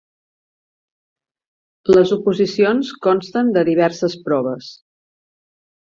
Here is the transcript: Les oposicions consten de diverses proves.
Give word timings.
Les 1.95 2.15
oposicions 2.17 2.91
consten 3.09 3.55
de 3.59 3.67
diverses 3.73 4.21
proves. 4.31 4.75